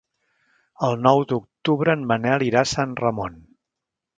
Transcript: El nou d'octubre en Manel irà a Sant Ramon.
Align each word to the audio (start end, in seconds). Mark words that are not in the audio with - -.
El 0.87 0.95
nou 1.07 1.21
d'octubre 1.31 1.95
en 1.99 2.07
Manel 2.13 2.47
irà 2.49 2.65
a 2.67 2.71
Sant 2.73 2.97
Ramon. 3.05 3.41